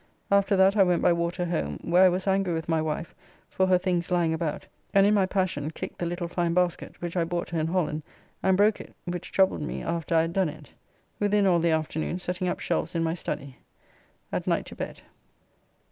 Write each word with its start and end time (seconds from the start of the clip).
After 0.31 0.55
that 0.55 0.75
I 0.75 0.81
went 0.81 1.03
by 1.03 1.13
water 1.13 1.45
home, 1.45 1.77
where 1.83 2.03
I 2.05 2.09
was 2.09 2.25
angry 2.25 2.55
with 2.55 2.67
my 2.67 2.81
wife 2.81 3.13
for 3.47 3.67
her 3.67 3.77
things 3.77 4.09
lying 4.09 4.33
about, 4.33 4.65
and 4.95 5.05
in 5.05 5.13
my 5.13 5.27
passion 5.27 5.69
kicked 5.69 5.99
the 5.99 6.07
little 6.07 6.27
fine 6.27 6.55
basket, 6.55 6.99
which 7.03 7.15
I 7.15 7.23
bought 7.23 7.51
her 7.51 7.59
in 7.59 7.67
Holland, 7.67 8.01
and 8.41 8.57
broke 8.57 8.81
it, 8.81 8.95
which 9.05 9.31
troubled 9.31 9.61
me 9.61 9.83
after 9.83 10.15
I 10.15 10.21
had 10.21 10.33
done 10.33 10.49
it. 10.49 10.71
Within 11.19 11.45
all 11.45 11.59
the 11.59 11.69
afternoon 11.69 12.17
setting 12.17 12.47
up 12.47 12.59
shelves 12.59 12.95
in 12.95 13.03
my 13.03 13.13
study. 13.13 13.57
At 14.31 14.47
night 14.47 14.65
to 14.65 14.75
bed. 14.75 15.03